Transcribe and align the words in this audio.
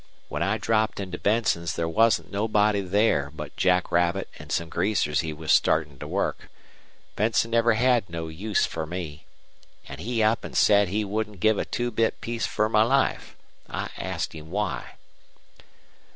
When 0.29 0.41
I 0.41 0.57
dropped 0.57 0.99
into 0.99 1.19
Benson's 1.19 1.75
there 1.75 1.87
wasn't 1.87 2.31
nobody 2.31 2.81
there 2.81 3.29
but 3.31 3.55
Jackrabbit 3.55 4.29
an' 4.39 4.49
some 4.49 4.67
greasers 4.67 5.19
he 5.19 5.31
was 5.31 5.51
startin' 5.51 5.99
to 5.99 6.07
work. 6.07 6.49
Benson 7.15 7.51
never 7.51 7.75
had 7.75 8.09
no 8.09 8.27
use 8.27 8.65
fer 8.65 8.87
me. 8.87 9.27
An' 9.87 9.99
he 9.99 10.23
up 10.23 10.43
an' 10.43 10.55
said 10.55 10.87
he 10.87 11.05
wouldn't 11.05 11.39
give 11.39 11.59
a 11.59 11.65
two 11.65 11.91
bit 11.91 12.19
piece 12.19 12.47
fer 12.47 12.67
my 12.67 12.81
life. 12.81 13.35
I 13.69 13.91
asked 13.95 14.33
him 14.33 14.49
why. 14.49 14.93